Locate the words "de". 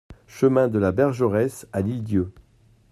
0.67-0.79